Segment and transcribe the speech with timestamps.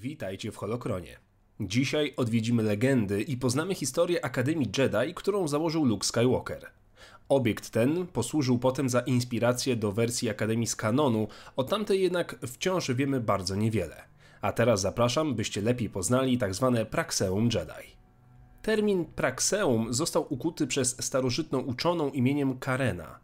[0.00, 1.18] Witajcie w Holokronie.
[1.60, 6.66] Dzisiaj odwiedzimy legendy i poznamy historię Akademii Jedi, którą założył Luke Skywalker.
[7.28, 12.90] Obiekt ten posłużył potem za inspirację do wersji Akademii z kanonu, o tamtej jednak wciąż
[12.90, 14.04] wiemy bardzo niewiele.
[14.40, 16.72] A teraz zapraszam, byście lepiej poznali tzw.
[16.76, 17.96] Tak Praxeum Jedi.
[18.62, 23.18] Termin Praxeum został ukuty przez starożytną uczoną imieniem Karena.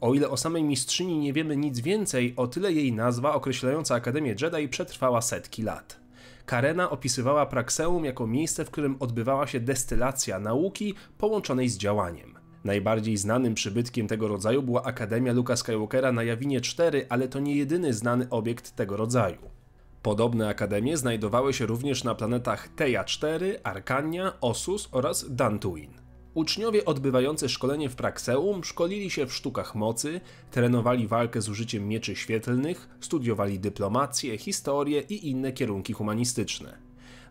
[0.00, 4.34] O ile o samej mistrzyni nie wiemy nic więcej, o tyle jej nazwa określająca Akademię
[4.40, 6.01] Jedi przetrwała setki lat.
[6.46, 12.34] Karena opisywała Praxeum jako miejsce, w którym odbywała się destylacja nauki połączonej z działaniem.
[12.64, 17.56] Najbardziej znanym przybytkiem tego rodzaju była Akademia Luka Skywalkera na Jawinie 4, ale to nie
[17.56, 19.38] jedyny znany obiekt tego rodzaju.
[20.02, 26.01] Podobne akademie znajdowały się również na planetach Teja 4, Arkania, Osus oraz Dantooine.
[26.34, 32.16] Uczniowie odbywający szkolenie w Praxeum szkolili się w sztukach mocy, trenowali walkę z użyciem mieczy
[32.16, 36.78] świetlnych, studiowali dyplomację, historię i inne kierunki humanistyczne.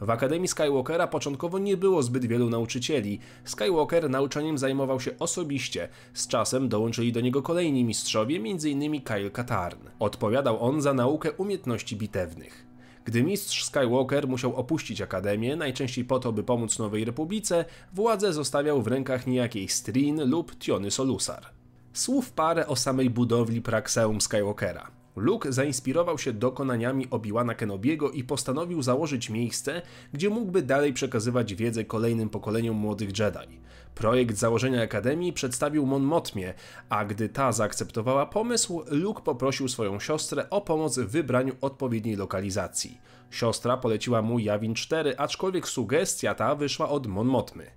[0.00, 3.18] W Akademii Skywalkera początkowo nie było zbyt wielu nauczycieli.
[3.44, 5.88] Skywalker nauczaniem zajmował się osobiście.
[6.14, 9.00] Z czasem dołączyli do niego kolejni mistrzowie, m.in.
[9.00, 9.88] Kyle Katarn.
[9.98, 12.69] Odpowiadał on za naukę umiejętności bitewnych.
[13.10, 18.82] Gdy mistrz Skywalker musiał opuścić Akademię, najczęściej po to, by pomóc Nowej Republice, władzę zostawiał
[18.82, 21.46] w rękach niejakiej Strin lub Tiony Solusar.
[21.92, 24.90] Słów parę o samej budowli Praxeum Skywalkera.
[25.16, 31.84] Luke zainspirował się dokonaniami Obi-Wana Kenobiego i postanowił założyć miejsce, gdzie mógłby dalej przekazywać wiedzę
[31.84, 33.60] kolejnym pokoleniom młodych Jedi.
[33.94, 36.54] Projekt założenia Akademii przedstawił Mon Motmie,
[36.88, 42.98] a gdy ta zaakceptowała pomysł, Luke poprosił swoją siostrę o pomoc w wybraniu odpowiedniej lokalizacji.
[43.30, 47.70] Siostra poleciła mu Jawin 4, aczkolwiek sugestia ta wyszła od Mon Motmy.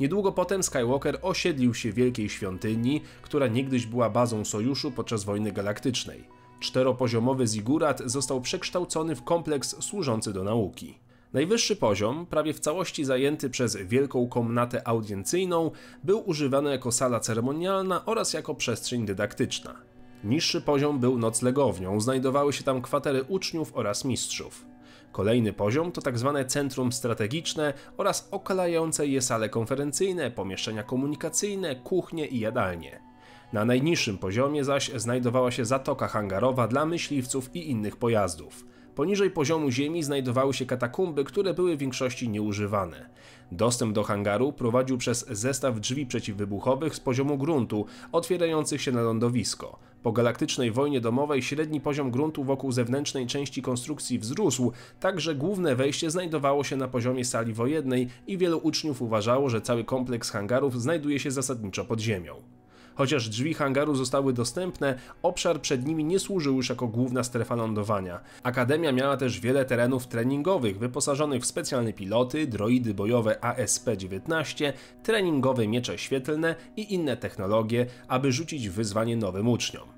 [0.00, 5.52] Niedługo potem Skywalker osiedlił się w Wielkiej Świątyni, która niegdyś była bazą sojuszu podczas wojny
[5.52, 6.24] galaktycznej.
[6.60, 10.98] Czteropoziomowy zigurat został przekształcony w kompleks służący do nauki.
[11.32, 15.70] Najwyższy poziom, prawie w całości zajęty przez wielką komnatę audiencjną,
[16.04, 19.74] był używany jako sala ceremonialna oraz jako przestrzeń dydaktyczna.
[20.24, 24.66] Niższy poziom był noclegownią, znajdowały się tam kwatery uczniów oraz mistrzów.
[25.12, 26.32] Kolejny poziom to tzw.
[26.34, 33.00] Tak centrum strategiczne oraz okalające je sale konferencyjne, pomieszczenia komunikacyjne, kuchnie i jadalnie.
[33.52, 38.64] Na najniższym poziomie zaś znajdowała się zatoka hangarowa dla myśliwców i innych pojazdów.
[38.98, 43.10] Poniżej poziomu ziemi znajdowały się katakumby, które były w większości nieużywane.
[43.52, 49.78] Dostęp do hangaru prowadził przez zestaw drzwi przeciwwybuchowych z poziomu gruntu, otwierających się na lądowisko.
[50.02, 55.76] Po galaktycznej wojnie domowej średni poziom gruntu wokół zewnętrznej części konstrukcji wzrósł, tak że główne
[55.76, 60.82] wejście znajdowało się na poziomie sali wojennej i wielu uczniów uważało, że cały kompleks hangarów
[60.82, 62.57] znajduje się zasadniczo pod ziemią.
[62.98, 68.20] Chociaż drzwi hangaru zostały dostępne, obszar przed nimi nie służył już jako główna strefa lądowania.
[68.42, 74.72] Akademia miała też wiele terenów treningowych, wyposażonych w specjalne piloty, droidy bojowe ASP-19,
[75.02, 79.88] treningowe miecze świetlne i inne technologie, aby rzucić wyzwanie nowym uczniom.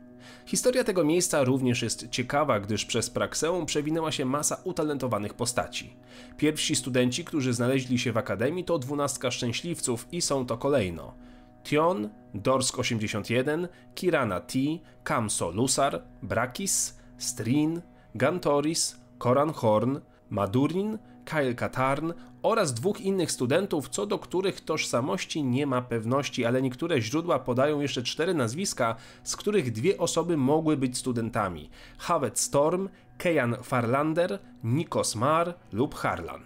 [0.47, 5.97] Historia tego miejsca również jest ciekawa, gdyż przez Praxeum przewinęła się masa utalentowanych postaci.
[6.37, 11.30] Pierwsi studenci, którzy znaleźli się w akademii to dwunastka szczęśliwców i są to kolejno
[11.65, 14.59] Tion, Dorsk 81, Kirana T,
[15.05, 17.83] Kamso Lusar, Brakis, Strin,
[18.15, 19.99] Gantoris, Koran Horn,
[20.31, 22.13] Madurin, Kyle Katarn
[22.43, 27.81] oraz dwóch innych studentów, co do których tożsamości nie ma pewności, ale niektóre źródła podają
[27.81, 32.89] jeszcze cztery nazwiska, z których dwie osoby mogły być studentami: Havet Storm,
[33.19, 36.41] Kejan Farlander, Nikos Mar lub Harlan.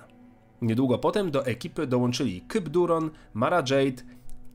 [0.63, 4.03] Niedługo potem do ekipy dołączyli Kyp Duron, Mara Jade,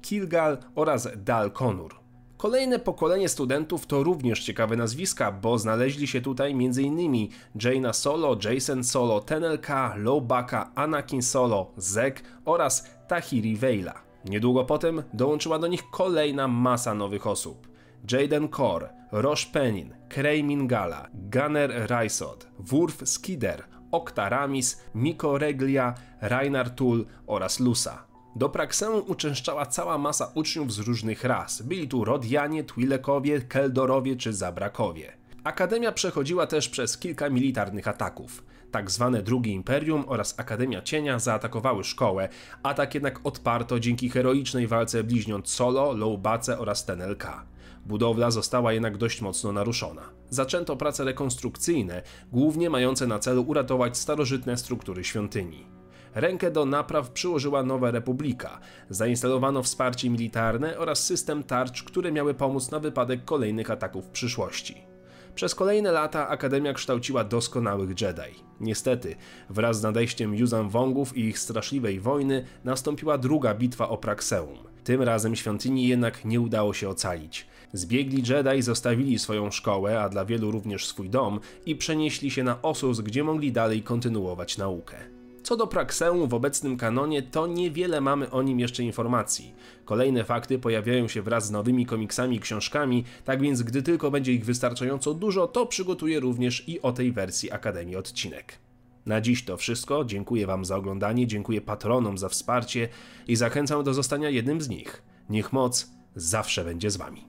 [0.01, 1.99] Kilgal oraz Dal Konur.
[2.37, 7.27] Kolejne pokolenie studentów to również ciekawe nazwiska, bo znaleźli się tutaj m.in.
[7.63, 13.93] Jaina Solo, Jason Solo, Tenelka, Lowbacka, Anakin Solo, Zek oraz Tahiri Veila.
[14.25, 17.67] Niedługo potem dołączyła do nich kolejna masa nowych osób.
[18.11, 26.69] Jaden Kor, Rosh Penin, Krey Mingala, Gunner Rysod, Wurf Skider, Okta Ramis, Miko Reglia, Rainar
[26.69, 28.08] Tul oraz Lusa.
[28.35, 31.61] Do Praxeum uczęszczała cała masa uczniów z różnych ras.
[31.61, 35.13] Byli tu Rodianie, Twilekowie, Keldorowie czy Zabrakowie.
[35.43, 38.43] Akademia przechodziła też przez kilka militarnych ataków.
[38.71, 42.29] Tak zwane Drugie Imperium oraz Akademia Cienia zaatakowały szkołę,
[42.63, 47.45] atak jednak odparto dzięki heroicznej walce bliźniąt Solo, Lowbace oraz Tenelka.
[47.85, 50.01] Budowla została jednak dość mocno naruszona.
[50.29, 52.01] Zaczęto prace rekonstrukcyjne,
[52.31, 55.78] głównie mające na celu uratować starożytne struktury świątyni.
[56.15, 58.59] Rękę do napraw przyłożyła Nowa Republika.
[58.89, 64.89] Zainstalowano wsparcie militarne oraz system tarcz, które miały pomóc na wypadek kolejnych ataków w przyszłości.
[65.35, 68.43] Przez kolejne lata Akademia kształciła doskonałych Jedi.
[68.59, 69.15] Niestety,
[69.49, 74.57] wraz z nadejściem Yuzan Wongów i ich straszliwej wojny nastąpiła druga bitwa o Praxeum.
[74.83, 77.47] Tym razem świątyni jednak nie udało się ocalić.
[77.73, 82.61] Zbiegli Jedi zostawili swoją szkołę, a dla wielu również swój dom i przenieśli się na
[82.61, 85.18] Osus, gdzie mogli dalej kontynuować naukę.
[85.49, 89.53] Co do Praxeum w obecnym kanonie, to niewiele mamy o nim jeszcze informacji.
[89.85, 94.33] Kolejne fakty pojawiają się wraz z nowymi komiksami i książkami, tak więc gdy tylko będzie
[94.33, 98.57] ich wystarczająco dużo, to przygotuję również i o tej wersji Akademii odcinek.
[99.05, 100.05] Na dziś to wszystko.
[100.05, 102.89] Dziękuję Wam za oglądanie, dziękuję patronom za wsparcie
[103.27, 105.01] i zachęcam do zostania jednym z nich.
[105.29, 107.28] Niech moc zawsze będzie z Wami.